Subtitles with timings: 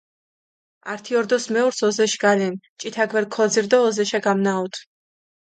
[0.93, 4.79] ართი ორდოს მეურს ოზეში გალენი, ჭითა გვერი ქოძირჷ დო ოზეშა გამნაჸოთჷ.